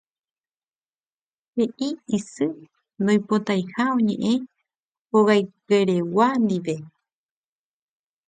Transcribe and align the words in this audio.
he'i 1.55 1.89
isy 2.17 2.47
ndoipotaiha 3.03 3.81
oñe'ẽ 3.97 4.35
hogaykeregua 5.11 6.27
ndive 6.43 6.75